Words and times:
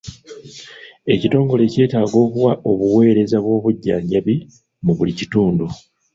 Ekitongole 1.13 1.63
kyetaaga 1.73 2.15
okuwa 2.25 2.51
obuweereza 2.71 3.37
bw'obujjanjabi 3.43 4.35
mu 4.85 4.91
buli 4.97 5.11
kitundu. 5.19 5.65